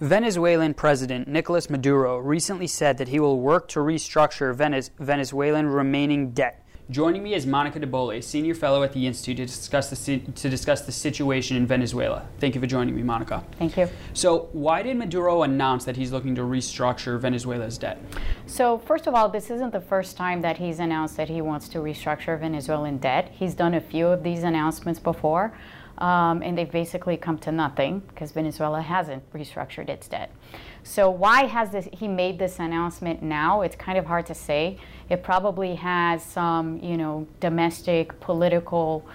Venezuelan 0.00 0.72
President 0.72 1.28
Nicolas 1.28 1.68
Maduro 1.68 2.16
recently 2.16 2.66
said 2.66 2.96
that 2.96 3.08
he 3.08 3.20
will 3.20 3.38
work 3.38 3.68
to 3.68 3.80
restructure 3.80 4.54
Venezuelan 4.98 5.66
remaining 5.66 6.30
debt. 6.30 6.64
Joining 6.88 7.22
me 7.22 7.34
is 7.34 7.46
Monica 7.46 7.78
de 7.78 7.86
Bolle, 7.86 8.22
senior 8.22 8.54
fellow 8.54 8.82
at 8.82 8.94
the 8.94 9.06
Institute, 9.06 9.36
to 9.36 9.44
discuss 9.44 9.90
the 9.90 10.18
to 10.18 10.48
discuss 10.48 10.80
the 10.80 10.90
situation 10.90 11.58
in 11.58 11.66
Venezuela. 11.66 12.26
Thank 12.38 12.54
you 12.54 12.62
for 12.62 12.66
joining 12.66 12.96
me, 12.96 13.02
Monica. 13.02 13.44
Thank 13.58 13.76
you. 13.76 13.90
So, 14.14 14.48
why 14.52 14.82
did 14.82 14.96
Maduro 14.96 15.42
announce 15.42 15.84
that 15.84 15.96
he's 15.96 16.12
looking 16.12 16.34
to 16.34 16.40
restructure 16.40 17.20
Venezuela's 17.20 17.76
debt? 17.76 18.02
So, 18.46 18.78
first 18.78 19.06
of 19.06 19.14
all, 19.14 19.28
this 19.28 19.50
isn't 19.50 19.70
the 19.70 19.82
first 19.82 20.16
time 20.16 20.40
that 20.40 20.56
he's 20.56 20.78
announced 20.78 21.18
that 21.18 21.28
he 21.28 21.42
wants 21.42 21.68
to 21.68 21.78
restructure 21.78 22.40
Venezuelan 22.40 22.96
debt. 22.96 23.30
He's 23.38 23.54
done 23.54 23.74
a 23.74 23.80
few 23.82 24.06
of 24.06 24.24
these 24.24 24.44
announcements 24.44 24.98
before 24.98 25.52
um, 26.00 26.42
and 26.42 26.56
they've 26.56 26.70
basically 26.70 27.16
come 27.16 27.38
to 27.38 27.52
nothing 27.52 28.00
because 28.08 28.32
Venezuela 28.32 28.80
hasn't 28.80 29.30
restructured 29.32 29.88
its 29.88 30.08
debt. 30.08 30.30
So 30.82 31.10
why 31.10 31.44
has 31.44 31.70
this, 31.70 31.88
he 31.92 32.08
made 32.08 32.38
this 32.38 32.58
announcement 32.58 33.22
now? 33.22 33.60
It's 33.60 33.76
kind 33.76 33.98
of 33.98 34.06
hard 34.06 34.26
to 34.26 34.34
say. 34.34 34.78
It 35.08 35.22
probably 35.22 35.74
has 35.74 36.24
some, 36.24 36.78
you 36.82 36.96
know, 36.96 37.26
domestic 37.40 38.18
political 38.20 39.06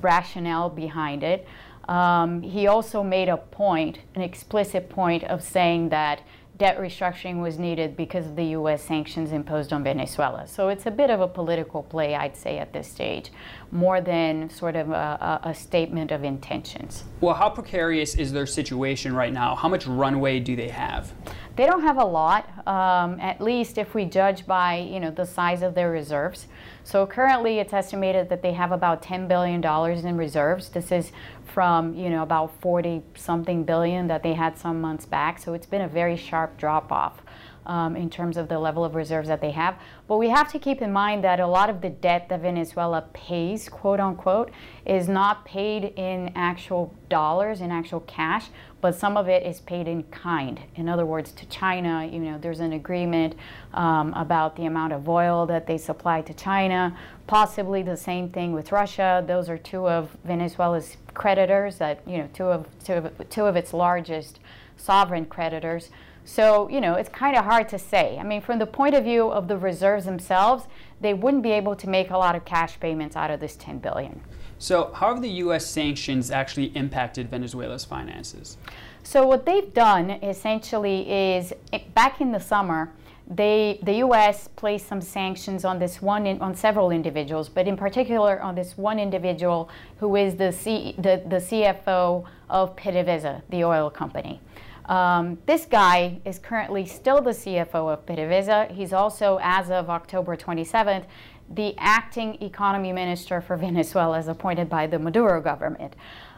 rationale 0.00 0.70
behind 0.70 1.22
it. 1.24 1.46
Um, 1.88 2.42
he 2.42 2.66
also 2.66 3.02
made 3.02 3.28
a 3.28 3.36
point, 3.36 4.00
an 4.14 4.22
explicit 4.22 4.88
point 4.88 5.24
of 5.24 5.42
saying 5.42 5.90
that 5.90 6.20
debt 6.58 6.78
restructuring 6.78 7.42
was 7.42 7.58
needed 7.58 7.96
because 7.96 8.26
of 8.26 8.36
the 8.36 8.44
U.S. 8.46 8.82
sanctions 8.82 9.32
imposed 9.32 9.72
on 9.72 9.84
Venezuela. 9.84 10.46
So 10.46 10.68
it's 10.68 10.86
a 10.86 10.90
bit 10.90 11.10
of 11.10 11.20
a 11.20 11.28
political 11.28 11.82
play, 11.82 12.14
I'd 12.14 12.36
say, 12.36 12.58
at 12.58 12.72
this 12.72 12.88
stage, 12.88 13.30
more 13.70 14.00
than 14.00 14.48
sort 14.48 14.76
of 14.76 14.90
a, 14.90 15.40
a, 15.44 15.54
statement 15.54 16.12
of 16.12 16.24
intentions. 16.24 17.04
Well, 17.20 17.34
how 17.34 17.50
precarious 17.50 18.14
is 18.14 18.32
their 18.32 18.46
situation 18.46 19.14
right 19.14 19.32
now? 19.32 19.54
How 19.54 19.68
much 19.68 19.86
runway 19.86 20.40
do 20.40 20.56
they 20.56 20.68
have? 20.68 21.12
They 21.56 21.64
don't 21.64 21.82
have 21.82 21.96
a 21.96 22.04
lot, 22.04 22.46
um, 22.66 23.18
at 23.18 23.40
least 23.40 23.78
if 23.78 23.94
we 23.94 24.04
judge 24.04 24.46
by 24.46 24.76
you 24.76 25.00
know 25.00 25.10
the 25.10 25.24
size 25.24 25.62
of 25.62 25.74
their 25.74 25.90
reserves. 25.90 26.48
So 26.84 27.06
currently, 27.06 27.58
it's 27.58 27.72
estimated 27.72 28.28
that 28.28 28.42
they 28.42 28.52
have 28.52 28.72
about 28.72 29.02
10 29.02 29.26
billion 29.26 29.62
dollars 29.62 30.04
in 30.04 30.18
reserves. 30.18 30.68
This 30.68 30.92
is 30.92 31.12
from 31.46 31.94
you 31.94 32.10
know 32.10 32.22
about 32.22 32.60
40 32.60 33.02
something 33.14 33.64
billion 33.64 34.06
that 34.08 34.22
they 34.22 34.34
had 34.34 34.58
some 34.58 34.82
months 34.82 35.06
back. 35.06 35.38
So 35.38 35.54
it's 35.54 35.64
been 35.64 35.80
a 35.80 35.88
very 35.88 36.16
sharp 36.16 36.45
drop 36.56 36.92
off 36.92 37.22
um, 37.66 37.96
in 37.96 38.08
terms 38.08 38.36
of 38.36 38.48
the 38.48 38.58
level 38.58 38.84
of 38.84 38.94
reserves 38.94 39.28
that 39.28 39.40
they 39.40 39.50
have. 39.50 39.76
But 40.06 40.18
we 40.18 40.28
have 40.28 40.50
to 40.52 40.58
keep 40.58 40.80
in 40.80 40.92
mind 40.92 41.24
that 41.24 41.40
a 41.40 41.46
lot 41.46 41.68
of 41.68 41.80
the 41.80 41.90
debt 41.90 42.28
that 42.28 42.40
Venezuela 42.40 43.02
pays, 43.12 43.68
quote 43.68 44.00
unquote, 44.00 44.50
is 44.84 45.08
not 45.08 45.44
paid 45.44 45.92
in 45.96 46.30
actual 46.34 46.94
dollars, 47.08 47.60
in 47.60 47.70
actual 47.72 48.00
cash, 48.00 48.46
but 48.80 48.94
some 48.94 49.16
of 49.16 49.28
it 49.28 49.44
is 49.44 49.60
paid 49.60 49.88
in 49.88 50.04
kind. 50.04 50.60
In 50.76 50.88
other 50.88 51.04
words, 51.04 51.32
to 51.32 51.46
China, 51.46 52.06
you 52.06 52.20
know, 52.20 52.38
there's 52.38 52.60
an 52.60 52.72
agreement 52.72 53.34
um, 53.74 54.14
about 54.14 54.54
the 54.54 54.66
amount 54.66 54.92
of 54.92 55.08
oil 55.08 55.44
that 55.46 55.66
they 55.66 55.78
supply 55.78 56.22
to 56.22 56.34
China, 56.34 56.96
possibly 57.26 57.82
the 57.82 57.96
same 57.96 58.28
thing 58.28 58.52
with 58.52 58.70
Russia. 58.70 59.24
Those 59.26 59.48
are 59.48 59.58
two 59.58 59.88
of 59.88 60.16
Venezuela's 60.24 60.96
creditors 61.14 61.78
that, 61.78 62.00
you 62.06 62.18
know, 62.18 62.28
two 62.32 62.44
of, 62.44 62.66
two 62.84 62.92
of, 62.92 63.28
two 63.28 63.46
of 63.46 63.56
its 63.56 63.72
largest 63.72 64.38
sovereign 64.76 65.24
creditors. 65.24 65.90
So, 66.26 66.68
you 66.68 66.80
know, 66.80 66.94
it's 66.94 67.08
kind 67.08 67.36
of 67.36 67.44
hard 67.44 67.68
to 67.68 67.78
say. 67.78 68.18
I 68.18 68.24
mean, 68.24 68.40
from 68.40 68.58
the 68.58 68.66
point 68.66 68.96
of 68.96 69.04
view 69.04 69.28
of 69.28 69.46
the 69.46 69.56
reserves 69.56 70.04
themselves, 70.04 70.66
they 71.00 71.14
wouldn't 71.14 71.44
be 71.44 71.52
able 71.52 71.76
to 71.76 71.88
make 71.88 72.10
a 72.10 72.18
lot 72.18 72.34
of 72.34 72.44
cash 72.44 72.78
payments 72.80 73.14
out 73.14 73.30
of 73.30 73.38
this 73.38 73.54
10 73.54 73.78
billion. 73.78 74.20
So, 74.58 74.90
how 74.92 75.12
have 75.14 75.22
the 75.22 75.30
US 75.44 75.64
sanctions 75.64 76.32
actually 76.32 76.76
impacted 76.76 77.30
Venezuela's 77.30 77.84
finances? 77.84 78.56
So, 79.04 79.24
what 79.24 79.46
they've 79.46 79.72
done 79.72 80.10
essentially 80.10 81.08
is 81.08 81.52
eh, 81.72 81.80
back 81.94 82.20
in 82.20 82.32
the 82.32 82.40
summer, 82.40 82.90
they, 83.28 83.78
the 83.82 83.94
U.S. 83.98 84.48
placed 84.56 84.88
some 84.88 85.00
sanctions 85.00 85.64
on 85.64 85.78
this 85.78 86.02
one, 86.02 86.26
in, 86.26 86.40
on 86.40 86.56
several 86.56 86.90
individuals, 86.90 87.48
but 87.48 87.68
in 87.68 87.76
particular 87.76 88.40
on 88.40 88.54
this 88.56 88.76
one 88.76 88.98
individual 88.98 89.68
who 89.98 90.16
is 90.16 90.34
the, 90.36 90.50
C, 90.52 90.94
the, 90.98 91.22
the 91.26 91.36
CFO 91.36 92.24
of 92.50 92.74
PDVSA, 92.76 93.42
the 93.50 93.64
oil 93.64 93.90
company. 93.90 94.40
Um, 94.86 95.38
this 95.46 95.66
guy 95.66 96.20
is 96.24 96.38
currently 96.38 96.86
still 96.86 97.20
the 97.20 97.30
CFO 97.30 97.92
of 97.92 98.06
PDVSA. 98.06 98.70
He's 98.70 98.92
also, 98.92 99.38
as 99.42 99.70
of 99.70 99.90
October 99.90 100.36
27th, 100.36 101.04
the 101.50 101.74
acting 101.78 102.40
economy 102.42 102.92
minister 102.92 103.40
for 103.40 103.56
Venezuela, 103.56 104.18
as 104.18 104.28
appointed 104.28 104.68
by 104.68 104.86
the 104.86 104.98
Maduro 104.98 105.40
government. 105.40 105.94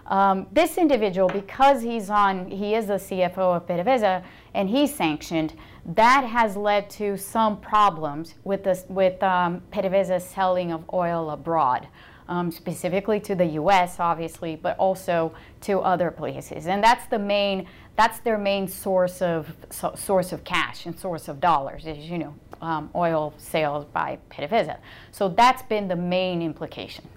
Um, 0.06 0.46
this 0.52 0.78
individual, 0.78 1.28
because 1.28 1.82
he's 1.82 2.08
on, 2.08 2.50
he 2.50 2.74
is 2.74 2.86
the 2.86 2.94
CFO 2.94 3.56
of 3.56 3.66
PDVSA, 3.66 4.24
and 4.54 4.70
he's 4.70 4.94
sanctioned, 4.94 5.52
that 5.84 6.24
has 6.24 6.56
led 6.56 6.88
to 6.90 7.18
some 7.18 7.60
problems 7.60 8.34
with 8.44 8.64
this, 8.64 8.86
with 8.88 9.22
um, 9.22 9.60
PDVSA's 9.70 10.24
selling 10.24 10.72
of 10.72 10.84
oil 10.94 11.30
abroad 11.30 11.88
um, 12.28 12.50
specifically 12.50 13.18
to 13.20 13.34
the 13.34 13.46
U.S., 13.46 13.98
obviously, 13.98 14.56
but 14.56 14.76
also 14.78 15.32
to 15.62 15.80
other 15.80 16.10
places. 16.10 16.66
And 16.66 16.82
that's 16.82 17.06
the 17.06 17.18
main, 17.18 17.66
that's 17.96 18.20
their 18.20 18.38
main 18.38 18.68
source 18.68 19.22
of 19.22 19.54
so, 19.70 19.94
source 19.96 20.32
of 20.32 20.44
cash 20.44 20.86
and 20.86 20.98
source 20.98 21.28
of 21.28 21.40
dollars 21.40 21.86
is 21.86 21.98
you 22.10 22.18
know 22.18 22.34
um, 22.60 22.90
oil 22.94 23.32
sales 23.38 23.84
by 23.86 24.18
PDVSA. 24.30 24.76
So 25.10 25.28
that's 25.28 25.62
been 25.62 25.88
the 25.88 25.96
main 25.96 26.42
implication. 26.42 27.08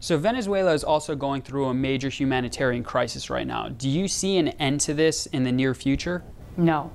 So 0.00 0.18
Venezuela 0.18 0.72
is 0.72 0.84
also 0.84 1.14
going 1.14 1.42
through 1.42 1.66
a 1.66 1.74
major 1.74 2.08
humanitarian 2.08 2.84
crisis 2.84 3.30
right 3.30 3.46
now. 3.46 3.68
Do 3.70 3.88
you 3.88 4.08
see 4.08 4.36
an 4.38 4.48
end 4.48 4.80
to 4.82 4.94
this 4.94 5.26
in 5.26 5.42
the 5.42 5.52
near 5.52 5.74
future? 5.74 6.22
No. 6.56 6.90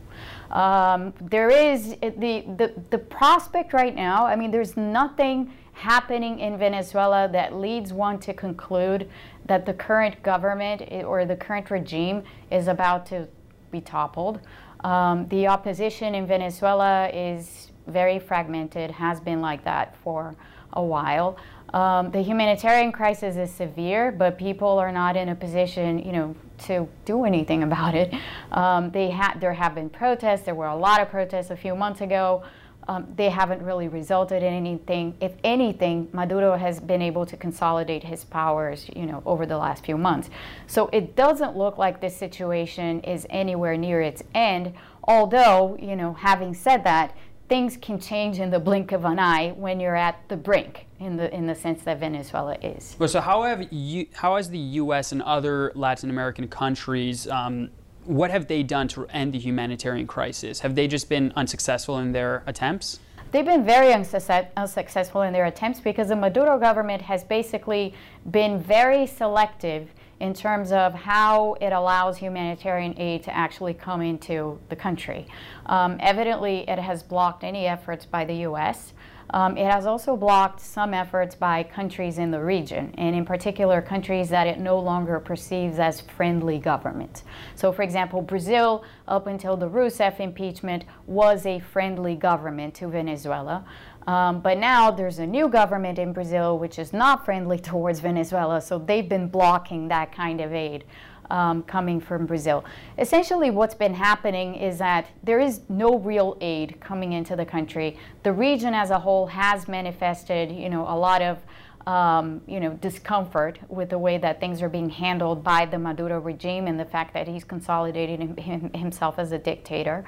Um, 0.52 1.14
there 1.22 1.50
is 1.50 1.96
the, 2.02 2.46
the 2.58 2.74
the 2.90 2.98
prospect 2.98 3.74
right 3.74 3.96
now. 3.96 4.26
I 4.26 4.36
mean, 4.36 4.52
there's 4.52 4.76
nothing 4.76 5.54
happening 5.82 6.38
in 6.40 6.60
Venezuela 6.60 7.28
that 7.32 7.56
leads 7.56 7.92
one 7.92 8.20
to 8.20 8.34
conclude 8.34 9.10
that 9.46 9.66
the 9.66 9.74
current 9.74 10.22
government 10.22 10.84
or 11.04 11.26
the 11.26 11.36
current 11.36 11.72
regime 11.72 12.24
is 12.52 12.68
about 12.68 13.04
to 13.08 13.28
be 13.72 13.82
toppled. 13.82 14.40
Um, 14.84 15.28
the 15.30 15.48
opposition 15.48 16.14
in 16.14 16.28
Venezuela 16.28 17.10
is 17.10 17.72
very 17.88 18.20
fragmented, 18.20 18.92
has 18.92 19.20
been 19.20 19.42
like 19.42 19.64
that 19.64 19.98
for 20.04 20.36
a 20.74 20.84
while. 20.84 21.38
Um, 21.74 22.12
the 22.12 22.22
humanitarian 22.22 22.92
crisis 22.92 23.36
is 23.36 23.50
severe, 23.50 24.12
but 24.12 24.38
people 24.38 24.78
are 24.78 24.92
not 24.92 25.18
in 25.18 25.30
a 25.30 25.36
position, 25.36 25.98
you 26.00 26.12
know, 26.12 26.36
to 26.66 26.88
do 27.06 27.26
anything 27.26 27.64
about 27.70 27.96
it. 27.96 28.14
Um, 28.52 28.92
they 28.92 29.10
ha- 29.10 29.36
there 29.40 29.54
have 29.54 29.74
been 29.74 29.90
protests. 29.90 30.42
There 30.42 30.56
were 30.56 30.68
a 30.68 30.76
lot 30.76 31.02
of 31.02 31.10
protests 31.10 31.50
a 31.50 31.58
few 31.58 31.76
months 31.76 32.02
ago 32.02 32.44
um, 32.88 33.08
they 33.16 33.30
haven't 33.30 33.62
really 33.62 33.88
resulted 33.88 34.44
in 34.44 34.54
anything. 34.54 35.16
If 35.20 35.34
anything, 35.44 36.10
Maduro 36.12 36.58
has 36.58 36.80
been 36.80 37.02
able 37.02 37.26
to 37.26 37.38
consolidate 37.38 38.04
his 38.04 38.24
powers, 38.24 38.90
you 38.96 39.06
know, 39.06 39.22
over 39.26 39.46
the 39.46 39.58
last 39.58 39.86
few 39.86 39.98
months. 39.98 40.30
So 40.68 40.90
it 40.92 41.16
doesn't 41.16 41.56
look 41.56 41.78
like 41.78 42.02
this 42.02 42.16
situation 42.16 43.02
is 43.02 43.28
anywhere 43.30 43.78
near 43.78 44.02
its 44.02 44.24
end. 44.34 44.74
Although, 45.04 45.78
you 45.80 45.96
know, 45.96 46.14
having 46.14 46.54
said 46.54 46.84
that, 46.84 47.16
things 47.52 47.76
can 47.76 48.00
change 48.00 48.40
in 48.40 48.50
the 48.50 48.60
blink 48.60 48.94
of 48.94 49.04
an 49.04 49.20
eye 49.20 49.52
when 49.52 49.80
you're 49.80 49.96
at 49.96 50.18
the 50.30 50.38
brink 50.38 50.88
in 51.02 51.18
the 51.18 51.34
in 51.36 51.48
the 51.48 51.56
sense 51.56 51.84
that 51.84 52.00
Venezuela 52.00 52.56
is. 52.62 52.96
Well, 52.98 53.10
so 53.10 53.20
how 53.20 53.44
have 53.44 53.68
you, 53.74 54.08
how 54.14 54.38
has 54.38 54.50
the 54.50 54.58
U.S. 54.58 55.12
and 55.12 55.22
other 55.24 55.74
Latin 55.76 56.10
American 56.10 56.48
countries 56.48 57.28
um, 57.28 57.70
what 58.06 58.32
have 58.32 58.48
they 58.48 58.64
done 58.64 58.88
to 58.90 59.06
end 59.08 59.34
the 59.34 59.40
humanitarian 59.40 60.08
crisis? 60.08 60.62
Have 60.62 60.76
they 60.76 60.88
just 60.88 61.10
been 61.10 61.32
unsuccessful 61.36 62.00
in 62.00 62.12
their 62.12 62.44
attempts? 62.48 63.00
They've 63.32 63.46
been 63.46 63.64
very 63.64 63.94
unsuccessful 63.94 65.22
in 65.22 65.32
their 65.32 65.46
attempts 65.46 65.80
because 65.80 66.10
the 66.10 66.18
Maduro 66.18 66.60
government 66.60 67.02
has 67.04 67.24
basically 67.24 67.94
been 68.30 68.60
very 68.60 69.08
selective 69.08 69.90
in 70.20 70.34
terms 70.34 70.72
of 70.72 70.94
how 70.94 71.56
it 71.62 71.72
allows 71.72 72.18
humanitarian 72.18 72.94
aid 73.00 73.24
to 73.24 73.36
actually 73.36 73.74
come 73.74 74.02
into 74.02 74.60
the 74.70 74.76
country. 74.76 75.28
Um, 75.66 75.98
evidently, 76.00 76.70
it 76.70 76.78
has 76.78 77.02
blocked 77.02 77.44
any 77.44 77.68
efforts 77.68 78.06
by 78.06 78.26
the 78.26 78.36
U.S. 78.36 78.94
Um, 79.32 79.58
it 79.58 79.66
has 79.66 79.86
also 79.86 80.18
blocked 80.18 80.60
some 80.60 80.94
efforts 80.94 81.36
by 81.36 81.64
countries 81.64 82.18
in 82.18 82.32
the 82.32 82.44
region, 82.44 82.94
and 82.98 83.16
in 83.16 83.26
particular, 83.26 83.82
countries 83.82 84.30
that 84.30 84.46
it 84.46 84.60
no 84.60 84.78
longer 84.78 85.20
perceives 85.20 85.80
as 85.80 86.02
friendly 86.02 86.60
governments. 86.60 87.24
So, 87.56 87.72
for 87.72 87.82
example, 87.82 88.22
Brazil, 88.22 88.84
up 89.08 89.28
until 89.28 89.56
the 89.56 89.70
Rousseff 89.70 90.20
impeachment, 90.20 90.84
was 91.08 91.46
a 91.46 91.60
friendly 91.60 92.16
government 92.16 92.74
to 92.76 92.88
Venezuela. 92.88 93.66
Um, 94.08 94.42
but 94.42 94.58
now 94.58 94.92
there's 94.92 95.20
a 95.20 95.28
new 95.28 95.48
government 95.48 96.00
in 96.00 96.12
Brazil 96.12 96.58
which 96.58 96.80
is 96.80 96.92
not 96.92 97.24
friendly 97.24 97.60
towards 97.72 98.00
Venezuela, 98.00 98.60
so 98.60 98.78
they've 98.80 99.08
been 99.08 99.28
blocking 99.28 99.88
that 99.88 100.12
kind 100.12 100.42
of 100.42 100.54
aid 100.54 100.84
um, 101.30 101.64
coming 101.64 102.00
from 102.00 102.26
Brazil. 102.26 102.64
Essentially, 102.98 103.50
what's 103.52 103.76
been 103.76 103.94
happening 103.94 104.56
is 104.56 104.78
that 104.80 105.08
there 105.24 105.40
is 105.40 105.62
no 105.70 105.98
real 105.98 106.38
aid 106.42 106.80
coming 106.80 107.14
into 107.14 107.36
the 107.36 107.46
country. 107.46 107.98
The 108.24 108.34
region 108.34 108.74
as 108.74 108.90
a 108.90 109.00
whole 109.00 109.28
has 109.28 109.68
manifested, 109.68 110.52
you 110.52 110.70
know, 110.70 110.82
a 110.82 110.98
lot 110.98 111.22
of 111.22 111.38
um, 111.88 112.42
you 112.48 112.60
know, 112.60 112.74
discomfort 112.74 113.60
with 113.68 113.90
the 113.90 113.98
way 113.98 114.18
that 114.18 114.40
things 114.40 114.62
are 114.62 114.70
being 114.70 114.90
handled 114.90 115.44
by 115.44 115.66
the 115.66 115.80
Maduro 115.80 116.20
regime 116.20 116.68
and 116.68 116.80
the 116.80 116.86
fact 116.86 117.14
that 117.14 117.28
he's 117.28 117.44
consolidating 117.44 118.36
him, 118.38 118.72
himself 118.74 119.18
as 119.18 119.32
a 119.32 119.38
dictator. 119.38 120.04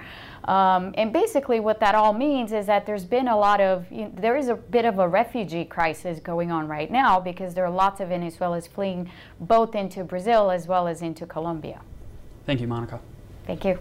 Um, 0.45 0.93
and 0.97 1.13
basically, 1.13 1.59
what 1.59 1.79
that 1.79 1.95
all 1.95 2.13
means 2.13 2.51
is 2.51 2.65
that 2.65 2.85
there's 2.85 3.05
been 3.05 3.27
a 3.27 3.37
lot 3.37 3.61
of, 3.61 3.89
you 3.91 4.03
know, 4.03 4.11
there 4.15 4.35
is 4.35 4.49
a 4.49 4.55
bit 4.55 4.85
of 4.85 4.99
a 4.99 5.07
refugee 5.07 5.65
crisis 5.65 6.19
going 6.19 6.51
on 6.51 6.67
right 6.67 6.91
now 6.91 7.19
because 7.19 7.53
there 7.53 7.65
are 7.65 7.71
lots 7.71 7.99
of 8.01 8.09
Venezuelans 8.09 8.67
fleeing 8.67 9.09
both 9.39 9.75
into 9.75 10.03
Brazil 10.03 10.51
as 10.51 10.67
well 10.67 10.87
as 10.87 11.01
into 11.01 11.25
Colombia. 11.25 11.81
Thank 12.45 12.61
you, 12.61 12.67
Monica. 12.67 12.99
Thank 13.45 13.65
you. 13.65 13.79